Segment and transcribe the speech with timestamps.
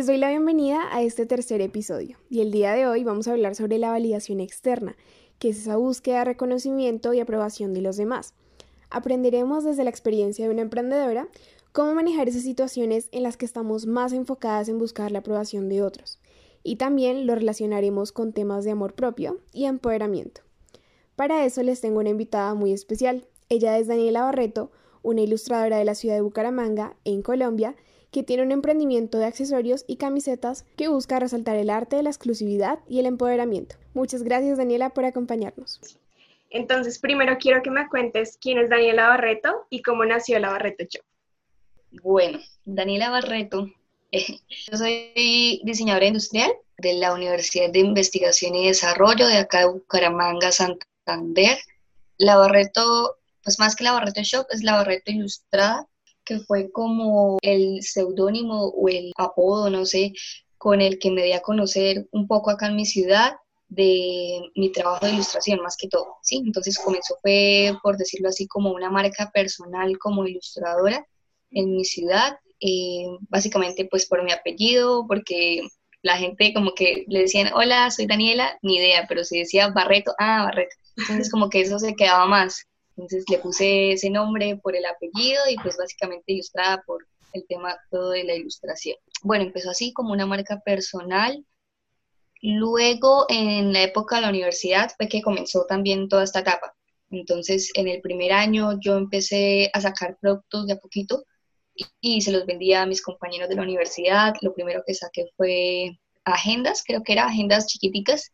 [0.00, 3.32] Les doy la bienvenida a este tercer episodio y el día de hoy vamos a
[3.32, 4.96] hablar sobre la validación externa,
[5.38, 8.32] que es esa búsqueda de reconocimiento y aprobación de los demás.
[8.88, 11.28] Aprenderemos desde la experiencia de una emprendedora
[11.72, 15.82] cómo manejar esas situaciones en las que estamos más enfocadas en buscar la aprobación de
[15.82, 16.18] otros
[16.62, 20.40] y también lo relacionaremos con temas de amor propio y empoderamiento.
[21.14, 23.26] Para eso les tengo una invitada muy especial.
[23.50, 24.70] Ella es Daniela Barreto,
[25.02, 27.76] una ilustradora de la ciudad de Bucaramanga, en Colombia,
[28.10, 32.10] que tiene un emprendimiento de accesorios y camisetas que busca resaltar el arte de la
[32.10, 33.76] exclusividad y el empoderamiento.
[33.94, 35.80] Muchas gracias Daniela por acompañarnos.
[36.50, 40.84] Entonces, primero quiero que me cuentes quién es Daniela Barreto y cómo nació la Barreto
[40.84, 41.02] Show.
[42.02, 43.68] Bueno, Daniela Barreto,
[44.12, 50.50] yo soy diseñadora industrial de la Universidad de Investigación y Desarrollo de acá de Bucaramanga,
[50.50, 51.58] Santander.
[52.18, 55.86] La Barreto, pues más que la Barreto Shop, es la Barreto Ilustrada
[56.30, 60.12] que fue como el seudónimo o el apodo, no sé,
[60.58, 63.32] con el que me di a conocer un poco acá en mi ciudad
[63.68, 66.42] de mi trabajo de ilustración más que todo, ¿sí?
[66.44, 71.04] Entonces comenzó fue, por decirlo así, como una marca personal como ilustradora
[71.50, 75.62] en mi ciudad, eh, básicamente pues por mi apellido, porque
[76.02, 80.14] la gente como que le decían, hola, soy Daniela, ni idea, pero si decía Barreto,
[80.18, 82.66] ah, Barreto, entonces como que eso se quedaba más.
[83.00, 87.78] Entonces le puse ese nombre por el apellido y pues básicamente ilustrada por el tema
[87.90, 88.94] todo de la ilustración.
[89.22, 91.42] Bueno, empezó así como una marca personal.
[92.42, 96.74] Luego, en la época de la universidad, fue que comenzó también toda esta etapa.
[97.10, 101.24] Entonces, en el primer año yo empecé a sacar productos de a poquito
[101.74, 104.34] y, y se los vendía a mis compañeros de la universidad.
[104.42, 108.30] Lo primero que saqué fue agendas, creo que eran agendas chiquiticas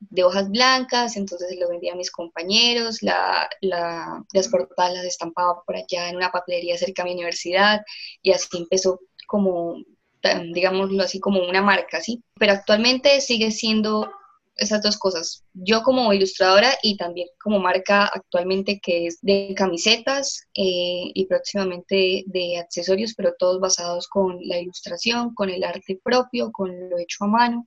[0.00, 5.62] de hojas blancas, entonces lo vendía a mis compañeros, la, la, las portadas las estampaba
[5.64, 7.82] por allá en una papelería cerca de mi universidad
[8.22, 9.76] y así empezó como,
[10.52, 12.22] digámoslo así, como una marca, ¿sí?
[12.38, 14.10] Pero actualmente sigue siendo
[14.58, 15.44] esas dos cosas.
[15.54, 22.24] Yo como ilustradora y también como marca actualmente que es de camisetas eh, y próximamente
[22.26, 27.24] de accesorios, pero todos basados con la ilustración, con el arte propio, con lo hecho
[27.24, 27.66] a mano.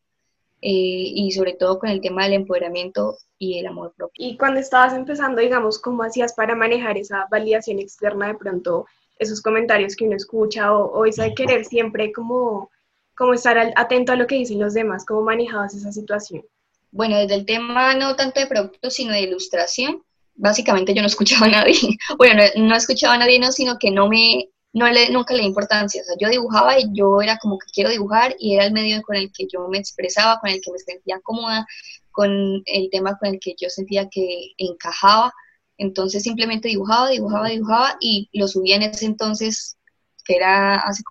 [0.64, 4.14] Eh, y sobre todo con el tema del empoderamiento y el amor propio.
[4.28, 8.86] Y cuando estabas empezando, digamos, ¿cómo hacías para manejar esa validación externa de pronto,
[9.18, 12.70] esos comentarios que uno escucha o, o esa de querer siempre como,
[13.16, 15.04] como estar atento a lo que dicen los demás?
[15.04, 16.44] ¿Cómo manejabas esa situación?
[16.92, 20.04] Bueno, desde el tema no tanto de productos, sino de ilustración,
[20.36, 21.76] básicamente yo no escuchaba a nadie.
[22.18, 25.42] Bueno, no, no escuchaba a nadie, no, sino que no me, no le, nunca le
[25.42, 26.02] di importancia.
[26.02, 29.02] O sea, yo dibujaba y yo era como que quiero dibujar y era el medio
[29.02, 31.66] con el que yo me expresaba, con el que me sentía cómoda,
[32.12, 35.34] con el tema con el que yo sentía que encajaba.
[35.78, 39.78] Entonces simplemente dibujaba, dibujaba, dibujaba y lo subía en ese entonces,
[40.26, 41.04] que era hace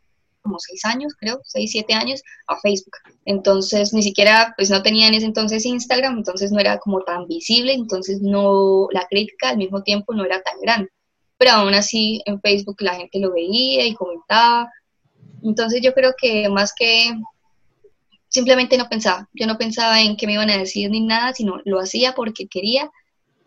[0.42, 2.96] como seis años, creo, seis, siete años, a Facebook.
[3.26, 7.26] Entonces ni siquiera, pues no tenía en ese entonces Instagram, entonces no era como tan
[7.26, 10.90] visible, entonces no, la crítica al mismo tiempo no era tan grande
[11.40, 14.70] pero aún así en Facebook la gente lo veía y comentaba.
[15.42, 17.14] Entonces yo creo que más que
[18.28, 21.62] simplemente no pensaba, yo no pensaba en qué me iban a decir ni nada, sino
[21.64, 22.90] lo hacía porque quería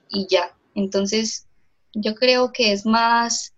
[0.10, 0.58] y ya.
[0.74, 1.46] Entonces
[1.94, 3.54] yo creo que es más,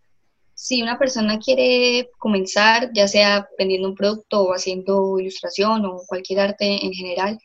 [0.54, 6.42] si una persona quiere comenzar, ya sea vendiendo un producto o haciendo ilustración o cualquier
[6.42, 7.40] arte en general,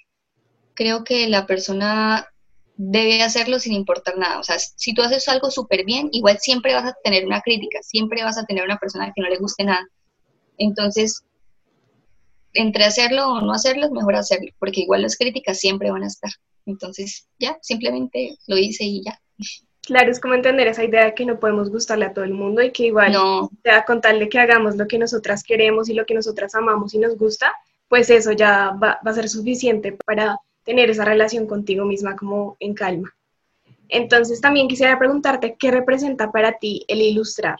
[0.74, 2.26] creo que la persona
[2.82, 4.40] debe hacerlo sin importar nada.
[4.40, 7.78] O sea, si tú haces algo súper bien, igual siempre vas a tener una crítica,
[7.82, 9.86] siempre vas a tener una persona que no le guste nada.
[10.56, 11.22] Entonces,
[12.54, 16.06] entre hacerlo o no hacerlo, es mejor hacerlo, porque igual las críticas siempre van a
[16.06, 16.30] estar.
[16.64, 19.20] Entonces, ya, simplemente lo hice y ya.
[19.82, 22.62] Claro, es como entender esa idea de que no podemos gustarle a todo el mundo
[22.62, 23.50] y que igual, no.
[23.62, 26.94] ya con tal de que hagamos lo que nosotras queremos y lo que nosotras amamos
[26.94, 27.52] y nos gusta,
[27.88, 32.56] pues eso ya va, va a ser suficiente para tener esa relación contigo misma como
[32.60, 33.14] en calma.
[33.88, 37.58] Entonces también quisiera preguntarte, ¿qué representa para ti el ilustrar?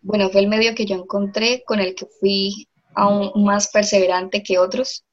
[0.00, 4.58] Bueno, fue el medio que yo encontré con el que fui aún más perseverante que
[4.58, 5.04] otros.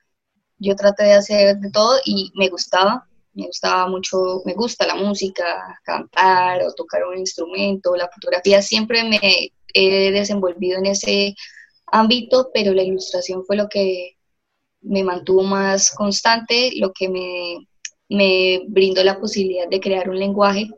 [0.57, 4.95] Yo traté de hacer de todo y me gustaba, me gustaba mucho, me gusta la
[4.95, 5.43] música,
[5.83, 9.19] cantar o tocar un instrumento, la fotografía, siempre me
[9.73, 11.35] he desenvolvido en ese
[11.87, 14.14] ámbito, pero la ilustración fue lo que
[14.85, 17.67] me mantuvo más constante, lo que me,
[18.09, 20.69] me brindó la posibilidad de crear un lenguaje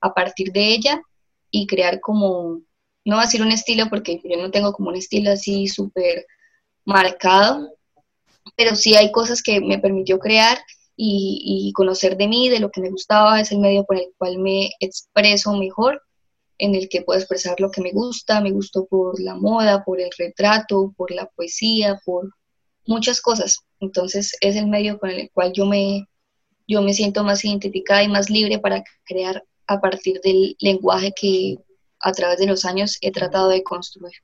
[0.00, 1.02] a partir de ella
[1.50, 2.60] y crear como,
[3.04, 6.26] no va a ser un estilo porque yo no tengo como un estilo así súper
[6.84, 7.70] marcado,
[8.56, 10.58] pero sí hay cosas que me permitió crear
[10.96, 14.12] y, y, conocer de mí, de lo que me gustaba, es el medio por el
[14.16, 16.00] cual me expreso mejor,
[16.58, 20.00] en el que puedo expresar lo que me gusta, me gustó por la moda, por
[20.00, 22.30] el retrato, por la poesía, por
[22.86, 23.60] muchas cosas.
[23.80, 26.08] Entonces es el medio con el cual yo me,
[26.66, 31.58] yo me siento más identificada y más libre para crear a partir del lenguaje que
[32.00, 34.14] a través de los años he tratado de construir.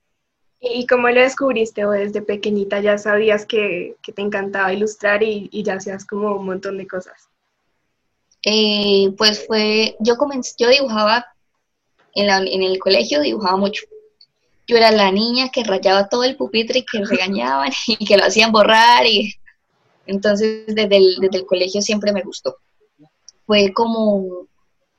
[0.60, 5.48] ¿Y cómo lo descubriste o desde pequeñita ya sabías que, que te encantaba ilustrar y,
[5.50, 7.30] y, ya hacías como un montón de cosas?
[8.44, 11.24] Eh, pues fue, yo comencé, yo dibujaba
[12.14, 13.84] en, la, en el colegio, dibujaba mucho
[14.70, 18.24] yo era la niña que rayaba todo el pupitre y que regañaban y que lo
[18.24, 19.34] hacían borrar y
[20.06, 22.56] entonces desde el, desde el colegio siempre me gustó.
[23.46, 24.46] Fue como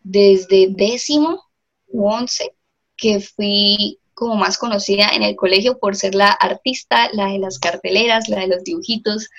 [0.04, 1.42] desde décimo
[1.88, 2.54] u once
[2.98, 7.58] que fui como más conocida en el colegio por ser la artista, la de las
[7.58, 9.30] carteleras, la de los dibujitos.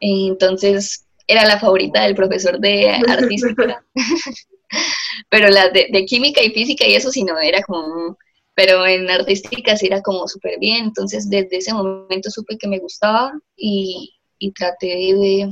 [0.00, 3.84] Entonces era la favorita del profesor de artística.
[5.30, 8.18] Pero las de, de, química y física y eso sí no, era como
[8.58, 12.80] pero en artística sí era como súper bien, entonces desde ese momento supe que me
[12.80, 14.12] gustaba y,
[14.58, 15.48] traté de,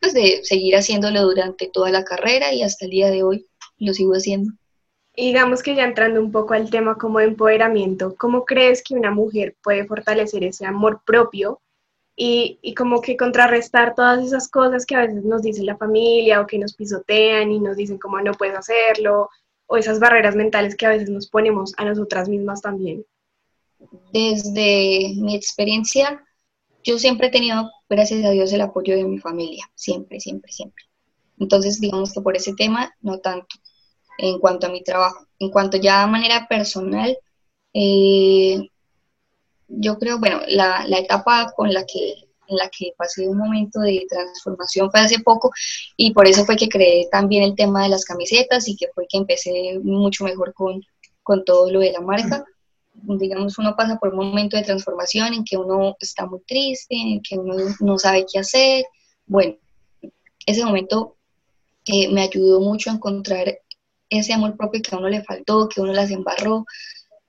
[0.00, 3.46] pues de seguir haciéndolo durante toda la carrera y hasta el día de hoy
[3.78, 4.52] lo sigo haciendo.
[5.14, 9.12] Digamos que ya entrando un poco al tema como de empoderamiento, ¿cómo crees que una
[9.12, 11.60] mujer puede fortalecer ese amor propio
[12.16, 16.40] y, y, como que contrarrestar todas esas cosas que a veces nos dice la familia
[16.40, 19.30] o que nos pisotean y nos dicen cómo no puedes hacerlo
[19.68, 23.06] o esas barreras mentales que a veces nos ponemos a nosotras mismas también?
[24.12, 26.24] Desde mi experiencia,
[26.82, 30.84] yo siempre he tenido, gracias a Dios, el apoyo de mi familia, siempre, siempre, siempre.
[31.38, 33.56] Entonces, digamos que por ese tema, no tanto
[34.18, 35.26] en cuanto a mi trabajo.
[35.38, 37.16] En cuanto ya a manera personal,
[37.72, 38.68] eh,
[39.68, 43.80] yo creo, bueno, la, la etapa con la que en la que pasé un momento
[43.80, 45.50] de transformación fue hace poco
[45.96, 49.06] y por eso fue que creé también el tema de las camisetas y que fue
[49.08, 50.82] que empecé mucho mejor con,
[51.22, 52.44] con todo lo de la marca.
[52.94, 57.22] Digamos, uno pasa por un momento de transformación en que uno está muy triste, en
[57.22, 58.84] que uno no sabe qué hacer.
[59.26, 59.54] Bueno,
[60.46, 61.16] ese momento
[61.84, 63.60] eh, me ayudó mucho a encontrar
[64.10, 66.64] ese amor propio que a uno le faltó, que uno las embarró.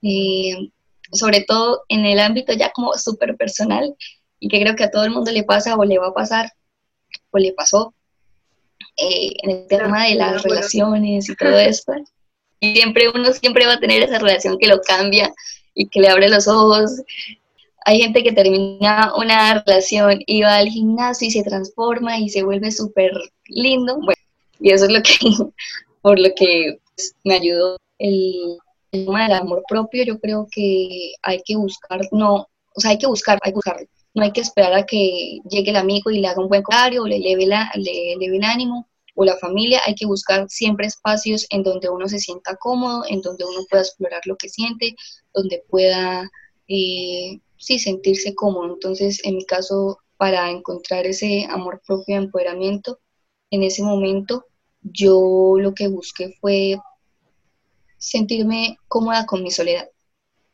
[0.02, 0.72] Eh,
[1.12, 3.96] sobre todo en el ámbito ya como súper personal,
[4.40, 6.52] y que creo que a todo el mundo le pasa o le va a pasar
[7.32, 7.94] o le pasó
[8.98, 11.94] eh, en el tema de las relaciones y todo esto.
[12.60, 15.34] Y siempre uno siempre va a tener esa relación que lo cambia
[15.74, 17.02] y que le abre los ojos.
[17.86, 22.44] Hay gente que termina una relación y va al gimnasio y se transforma y se
[22.44, 23.12] vuelve súper
[23.48, 23.96] lindo.
[23.96, 24.22] Bueno,
[24.60, 25.14] y eso es lo que,
[26.02, 28.58] por lo que pues, me ayudó el,
[28.92, 30.04] el tema del amor propio.
[30.04, 33.88] Yo creo que hay que buscar, no, o sea, hay que buscar, hay que buscarlo
[34.14, 37.04] no hay que esperar a que llegue el amigo y le haga un buen comentario
[37.04, 40.88] o le eleve, la, le eleve el ánimo o la familia, hay que buscar siempre
[40.88, 44.96] espacios en donde uno se sienta cómodo, en donde uno pueda explorar lo que siente,
[45.34, 46.30] donde pueda,
[46.68, 48.74] eh, sí, sentirse cómodo.
[48.74, 53.00] Entonces, en mi caso, para encontrar ese amor propio y empoderamiento,
[53.52, 54.46] en ese momento,
[54.82, 56.78] yo lo que busqué fue
[57.98, 59.90] sentirme cómoda con mi soledad,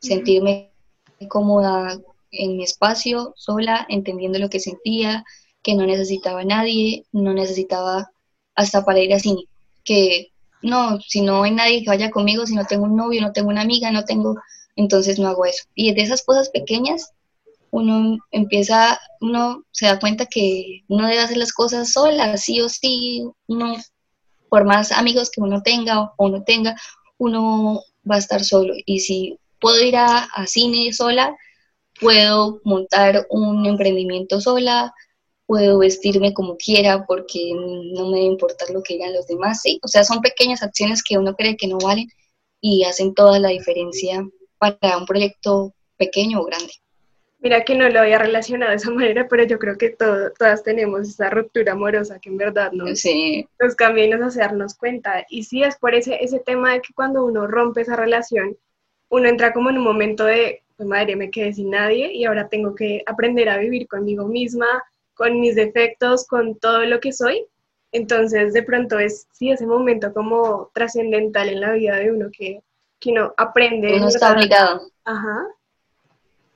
[0.00, 0.72] sentirme
[1.28, 5.24] cómoda en mi espacio, sola, entendiendo lo que sentía,
[5.62, 8.10] que no necesitaba a nadie, no necesitaba
[8.54, 9.42] hasta para ir a cine,
[9.84, 10.28] que
[10.62, 13.48] no, si no hay nadie que vaya conmigo, si no tengo un novio, no tengo
[13.48, 14.36] una amiga, no tengo,
[14.76, 15.64] entonces no hago eso.
[15.74, 17.12] Y de esas cosas pequeñas,
[17.70, 22.68] uno empieza, uno se da cuenta que uno debe hacer las cosas sola, sí o
[22.68, 23.76] sí, uno,
[24.48, 26.76] por más amigos que uno tenga o no tenga,
[27.18, 28.74] uno va a estar solo.
[28.86, 31.36] Y si puedo ir a, a cine sola,
[32.00, 34.94] puedo montar un emprendimiento sola,
[35.46, 39.78] puedo vestirme como quiera porque no me debe importar lo que digan los demás, ¿sí?
[39.82, 42.08] O sea, son pequeñas acciones que uno cree que no valen
[42.60, 44.26] y hacen toda la diferencia
[44.58, 46.72] para un proyecto pequeño o grande.
[47.38, 51.08] Mira que no lo había relacionado de esa manera, pero yo creo que todas tenemos
[51.08, 53.04] esa ruptura amorosa que en verdad nos,
[53.60, 55.24] nos cambia y nos hace darnos cuenta.
[55.28, 58.56] Y sí, es por ese, ese tema de que cuando uno rompe esa relación,
[59.10, 62.48] uno entra como en un momento de, pues madre, me quedé sin nadie y ahora
[62.48, 64.66] tengo que aprender a vivir conmigo misma,
[65.14, 67.46] con mis defectos, con todo lo que soy.
[67.92, 72.62] Entonces, de pronto es, sí, ese momento como trascendental en la vida de uno que,
[73.00, 73.94] que uno aprende.
[73.96, 74.90] Uno está obligado.
[75.04, 75.46] Ajá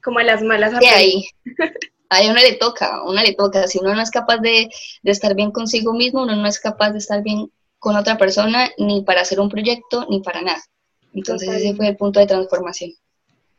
[0.03, 0.73] como a las malas.
[0.79, 1.25] Sí, ahí.
[2.13, 3.69] Ahí uno le toca, a uno le toca.
[3.69, 4.69] Si uno no es capaz de,
[5.05, 9.03] estar bien consigo mismo, uno no es capaz de estar bien con otra persona, ni
[9.03, 10.61] para hacer un proyecto, ni para nada.
[11.15, 12.91] Entonces ese fue el punto de transformación.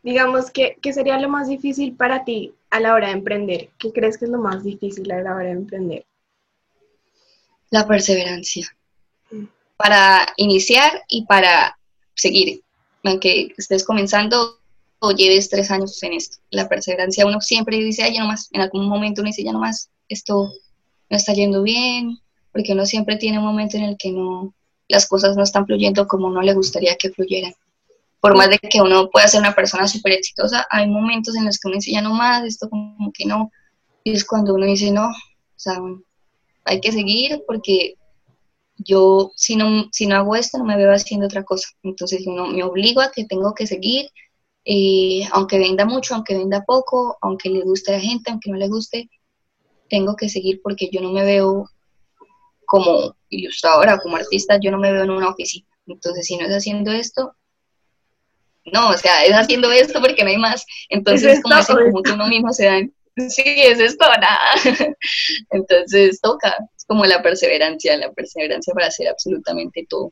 [0.03, 3.69] Digamos, que ¿qué sería lo más difícil para ti a la hora de emprender?
[3.77, 6.05] ¿Qué crees que es lo más difícil a la hora de emprender?
[7.69, 8.67] La perseverancia.
[9.29, 9.45] Mm.
[9.77, 11.77] Para iniciar y para
[12.15, 12.61] seguir.
[13.03, 14.61] Aunque estés comenzando,
[15.03, 16.37] o lleves tres años en esto.
[16.51, 19.51] La perseverancia, uno siempre dice, ay, ya no más, en algún momento uno dice, ya
[19.51, 20.53] no más, esto
[21.09, 22.19] no está yendo bien,
[22.51, 24.53] porque uno siempre tiene un momento en el que no,
[24.87, 27.53] las cosas no están fluyendo como uno le gustaría que fluyeran.
[28.21, 31.59] Por más de que uno pueda ser una persona súper exitosa, hay momentos en los
[31.59, 33.51] que uno dice, ya no más, esto como que no.
[34.03, 35.13] Y es cuando uno dice, no, o
[35.55, 35.79] sea,
[36.65, 37.95] hay que seguir porque
[38.77, 41.67] yo si no, si no hago esto no me veo haciendo otra cosa.
[41.83, 44.09] Entonces uno me obligo a que tengo que seguir
[44.63, 48.57] y aunque venda mucho, aunque venda poco, aunque le guste a la gente, aunque no
[48.57, 49.09] le guste,
[49.89, 51.69] tengo que seguir porque yo no me veo
[52.65, 55.67] como ilustradora, como artista, yo no me veo en una oficina.
[55.87, 57.35] Entonces, si no es haciendo esto,
[58.65, 60.65] no, o sea, es haciendo esto porque no hay más.
[60.89, 61.73] Entonces, ¿Es como, ese,
[62.13, 62.79] uno mismo se da,
[63.29, 64.39] sí, es esto, nada.
[65.51, 70.11] Entonces, toca, es como la perseverancia, la perseverancia para hacer absolutamente todo.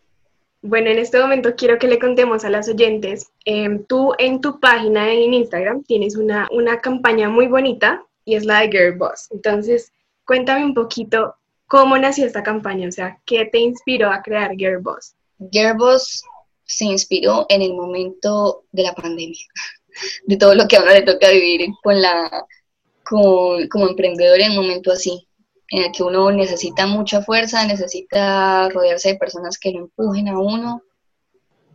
[0.61, 4.59] Bueno, en este momento quiero que le contemos a las oyentes, em, tú en tu
[4.59, 9.29] página en Instagram tienes una, una campaña muy bonita y es la de Girl Boss.
[9.31, 9.93] Entonces,
[10.25, 14.79] cuéntame un poquito cómo nació esta campaña, o sea, ¿qué te inspiró a crear Girl
[14.79, 15.15] Boss?
[15.49, 16.23] Girl Boss
[16.69, 19.43] se inspiró en el momento de la pandemia,
[20.27, 22.45] de todo lo que a uno le toca vivir con la,
[23.03, 25.27] con, como emprendedor en un momento así
[25.71, 30.39] en el que uno necesita mucha fuerza, necesita rodearse de personas que lo empujen a
[30.39, 30.81] uno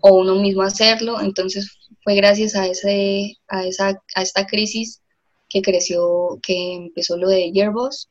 [0.01, 1.21] o uno mismo hacerlo.
[1.21, 5.01] Entonces fue gracias a, ese, a, esa, a esta crisis
[5.49, 8.11] que creció, que empezó lo de Yearboss,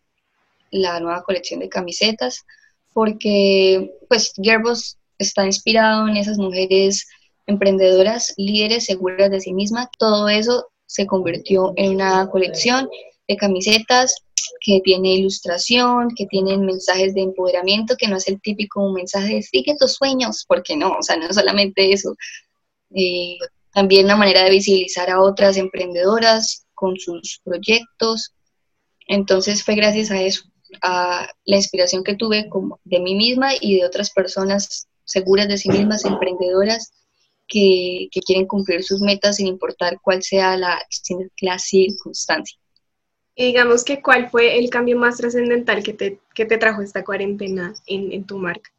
[0.71, 2.45] la nueva colección de camisetas,
[2.93, 7.07] porque pues Yearboss está inspirado en esas mujeres
[7.45, 9.87] emprendedoras, líderes, seguras de sí mismas.
[9.97, 12.89] Todo eso se convirtió en una colección
[13.27, 14.23] de camisetas
[14.59, 19.41] que tiene ilustración, que tienen mensajes de empoderamiento, que no es el típico mensaje de
[19.41, 22.15] sigue tus sueños, porque no, o sea, no es solamente eso.
[22.95, 23.37] Eh,
[23.73, 28.33] también una manera de visibilizar a otras emprendedoras con sus proyectos.
[29.07, 30.43] Entonces fue gracias a eso,
[30.81, 35.57] a la inspiración que tuve como de mí misma y de otras personas seguras de
[35.57, 36.91] sí mismas, emprendedoras,
[37.47, 40.81] que, que quieren cumplir sus metas sin importar cuál sea la,
[41.41, 42.57] la circunstancia.
[43.35, 47.03] Y digamos que cuál fue el cambio más trascendental que te, que te trajo esta
[47.03, 48.71] cuarentena en, en tu marca.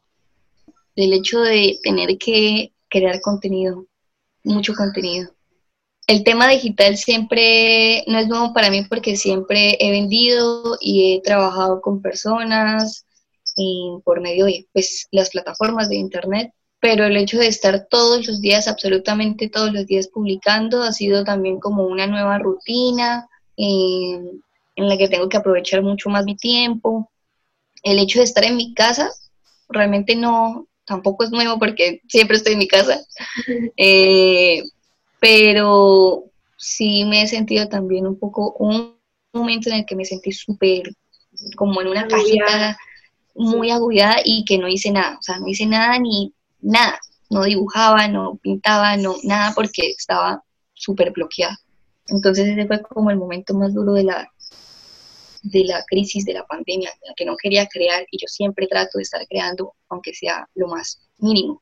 [0.95, 3.85] El hecho de tener que crear contenido,
[4.43, 5.31] mucho contenido.
[6.07, 11.21] El tema digital siempre no es nuevo para mí porque siempre he vendido y he
[11.21, 13.04] trabajado con personas
[13.55, 18.27] y por medio de pues, las plataformas de internet, pero el hecho de estar todos
[18.27, 24.19] los días, absolutamente todos los días publicando, ha sido también como una nueva rutina, eh,
[24.75, 27.09] en la que tengo que aprovechar mucho más mi tiempo.
[27.81, 29.09] El hecho de estar en mi casa
[29.69, 32.99] realmente no, tampoco es nuevo porque siempre estoy en mi casa,
[33.77, 34.63] eh,
[35.19, 36.25] pero
[36.57, 38.95] sí me he sentido también un poco, un
[39.33, 40.91] momento en el que me sentí súper
[41.55, 42.77] como en una cajita
[43.35, 46.99] muy agobiada y que no hice nada, o sea, no hice nada ni nada,
[47.29, 51.57] no dibujaba, no pintaba, no nada porque estaba súper bloqueada.
[52.07, 54.29] Entonces ese fue como el momento más duro de la,
[55.43, 58.97] de la crisis de la pandemia, la que no quería crear y yo siempre trato
[58.97, 61.61] de estar creando, aunque sea lo más mínimo.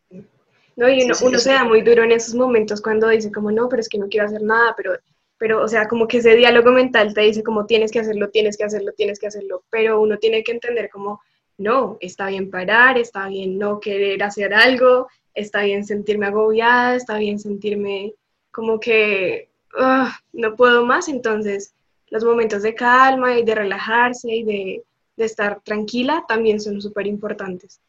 [0.76, 3.82] No, y uno, se da muy duro en esos momentos cuando dice como, no, pero
[3.82, 4.94] es que no quiero hacer nada, pero,
[5.38, 8.58] pero, o sea, como que ese diálogo mental te dice como, tienes que hacerlo, tienes
[8.58, 11.22] que hacerlo, tienes que hacerlo, pero uno tiene que entender como,
[11.58, 17.18] no, está bien parar, está bien no querer hacer algo, está bien sentirme agobiada, está
[17.18, 18.14] bien sentirme
[18.52, 21.74] como que Ah, no puedo más, entonces
[22.10, 24.84] los momentos de calma y de relajarse y de,
[25.18, 27.80] estar tranquila también son súper importantes.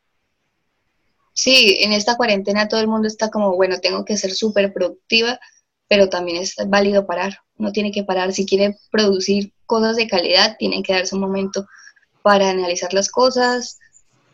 [1.32, 5.40] Sí, en esta cuarentena todo el mundo está como, bueno, tengo que ser súper productiva,
[5.88, 7.38] pero también es válido parar.
[7.56, 8.32] No tiene que parar.
[8.32, 11.66] Si quiere producir cosas de calidad, tiene que darse un momento
[12.24, 13.78] para analizar las cosas,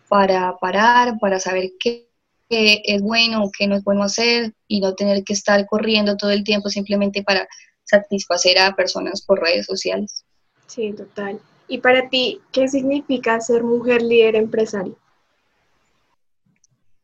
[0.07, 2.09] para parar, para saber qué
[2.49, 6.31] es bueno o qué no es bueno hacer y no tener que estar corriendo todo
[6.31, 7.49] el tiempo simplemente para
[7.83, 10.25] satisfacer a personas por redes sociales.
[10.69, 11.41] Sí, total.
[11.67, 14.95] ¿Y para ti qué significa ser mujer líder empresaria?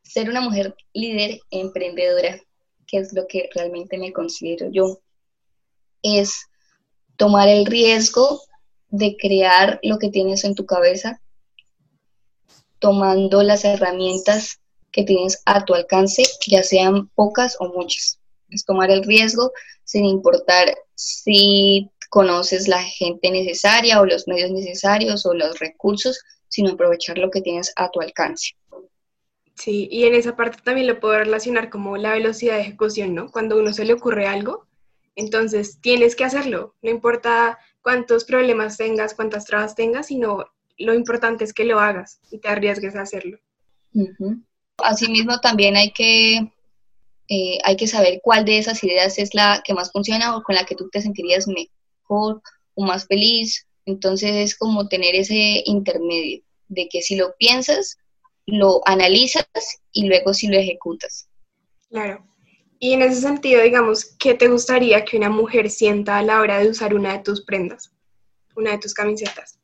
[0.05, 2.39] Ser una mujer líder emprendedora,
[2.87, 5.01] que es lo que realmente me considero yo,
[6.01, 6.47] es
[7.17, 8.41] tomar el riesgo
[8.91, 11.21] de crear lo que tienes en tu cabeza,
[12.79, 14.61] tomando las herramientas
[14.93, 18.19] que tienes a tu alcance, ya sean pocas o muchas.
[18.49, 19.53] Es tomar el riesgo
[19.85, 26.73] sin importar si conoces la gente necesaria o los medios necesarios o los recursos, sino
[26.73, 28.57] aprovechar lo que tienes a tu alcance.
[29.55, 33.31] Sí, y en esa parte también lo puedo relacionar como la velocidad de ejecución, ¿no?
[33.31, 34.67] Cuando uno se le ocurre algo,
[35.15, 40.45] entonces tienes que hacerlo, no importa cuántos problemas tengas, cuántas trabas tengas, sino
[40.77, 43.39] lo importante es que lo hagas y te arriesgues a hacerlo.
[44.79, 46.53] Asimismo, también hay que,
[47.29, 50.57] eh, hay que saber cuál de esas ideas es la que más funciona o con
[50.57, 52.43] la que tú te sentirías mejor
[52.75, 53.69] o más feliz.
[53.85, 57.99] Entonces es como tener ese intermedio de que si lo piensas,
[58.47, 59.47] lo analizas
[59.93, 61.29] y luego si lo ejecutas.
[61.89, 62.27] Claro.
[62.79, 66.59] Y en ese sentido, digamos, ¿qué te gustaría que una mujer sienta a la hora
[66.59, 67.93] de usar una de tus prendas,
[68.55, 69.59] una de tus camisetas?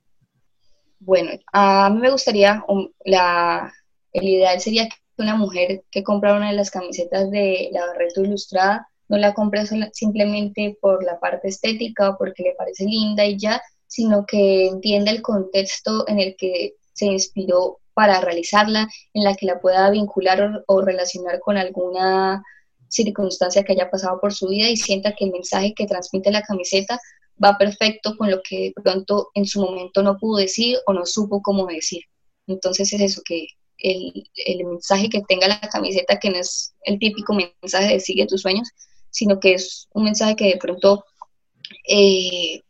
[0.99, 2.65] Bueno, a mí me gustaría,
[3.05, 3.73] la,
[4.13, 8.23] el ideal sería que una mujer que compra una de las camisetas de la Barreto
[8.23, 13.37] Ilustrada no la compre simplemente por la parte estética o porque le parece linda y
[13.37, 19.35] ya, sino que entienda el contexto en el que se inspiró para realizarla, en la
[19.35, 22.43] que la pueda vincular o, relacionar con alguna
[22.93, 26.43] circunstancia que haya pasado por su vida y sienta que el mensaje que transmite la
[26.43, 27.01] camiseta
[27.43, 31.07] va perfecto con lo que de pronto en su momento no pudo decir o no
[31.07, 32.03] supo cómo decir.
[32.47, 33.47] Entonces es eso, que
[33.79, 38.43] el, mensaje que tenga la camiseta, que no es el típico mensaje de sigue tus
[38.43, 38.69] sueños,
[39.11, 41.05] sino que es un mensaje que de pronto
[41.89, 42.61] eh,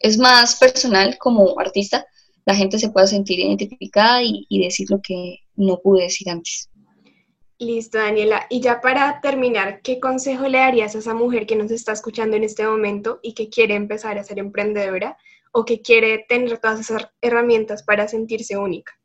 [0.00, 2.04] es más personal como artista,
[2.44, 6.68] la gente se pueda sentir identificada y, decir lo que no pude decir antes.
[7.62, 8.46] Listo, Daniela.
[8.50, 12.36] Y ya para terminar, ¿qué consejo le darías a esa mujer que nos está escuchando
[12.36, 15.16] en este momento y que quiere empezar a ser emprendedora
[15.52, 18.98] o que quiere tener todas esas herramientas para sentirse única?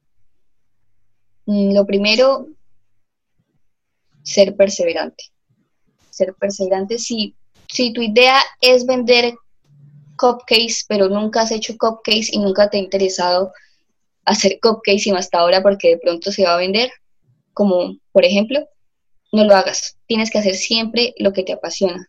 [1.46, 2.48] Mm, lo primero,
[4.24, 5.26] ser perseverante.
[6.10, 6.98] Ser perseverante.
[6.98, 7.36] Si,
[7.67, 9.36] si tu idea es vender
[10.17, 13.52] cupcakes, pero nunca has hecho cupcakes y nunca te ha interesado
[14.26, 16.89] hacer cupcakes y hasta ahora porque de pronto se va a vender,
[17.58, 18.70] como por ejemplo,
[19.32, 19.98] no lo hagas.
[20.06, 22.08] Tienes que hacer siempre lo que te apasiona.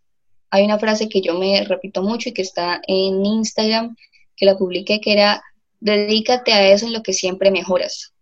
[0.50, 3.96] Hay una frase que yo me repito mucho y que está en Instagram,
[4.36, 5.42] que la publiqué, que era,
[5.80, 8.12] dedícate a eso en lo que siempre mejoras.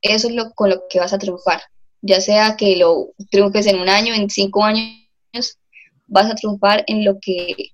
[0.00, 1.60] Eso es lo con lo que vas a triunfar.
[2.02, 5.58] Ya sea que lo triunfes en un año, en cinco años,
[6.06, 7.72] vas a triunfar en lo que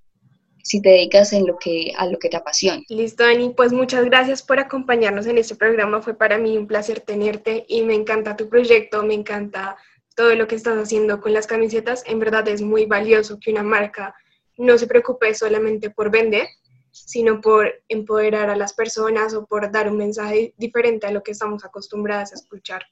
[0.67, 2.83] si te dedicas en lo que, a lo que te apasiona.
[2.89, 6.03] Listo, Dani, pues muchas gracias por acompañarnos en este programa.
[6.03, 9.77] Fue para mí un placer tenerte y me encanta tu proyecto, me encanta
[10.17, 12.03] todo lo que estás haciendo con las camisetas.
[12.05, 14.13] En verdad es muy valioso que una marca
[14.57, 16.49] no se preocupe solamente por vender,
[16.91, 21.31] sino por empoderar a las personas o por dar un mensaje diferente a lo que
[21.31, 22.83] estamos acostumbradas a escuchar.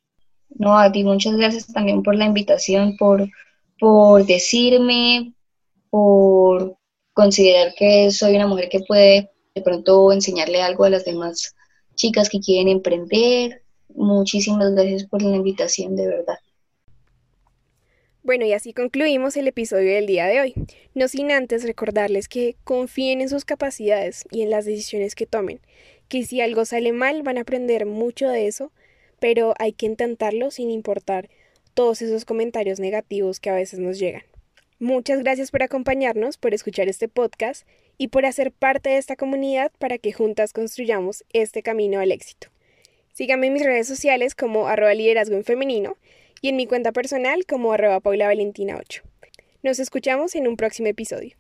[0.49, 3.29] No, a ti muchas gracias también por la invitación, por,
[3.81, 5.35] por decirme,
[5.91, 6.77] por
[7.15, 11.55] considerar que soy una mujer que puede de pronto enseñarle algo a las demás
[11.95, 13.63] chicas que quieren emprender.
[13.89, 16.39] Muchísimas gracias por la invitación, de verdad.
[18.25, 20.55] Bueno, y así concluimos el episodio del día de hoy.
[20.95, 25.61] No sin antes recordarles que confíen en sus capacidades y en las decisiones que tomen,
[26.09, 28.73] que si algo sale mal van a aprender mucho de eso,
[29.21, 31.29] pero hay que intentarlo sin importar
[31.75, 34.23] todos esos comentarios negativos que a veces nos llegan.
[34.79, 39.71] Muchas gracias por acompañarnos, por escuchar este podcast y por hacer parte de esta comunidad
[39.79, 42.49] para que juntas construyamos este camino al éxito.
[43.13, 45.97] Síganme en mis redes sociales como arroba liderazgo en femenino
[46.41, 49.03] y en mi cuenta personal como arroba Paula Valentina 8.
[49.63, 51.37] Nos escuchamos en un próximo episodio.